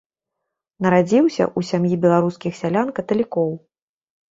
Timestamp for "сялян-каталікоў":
2.63-3.57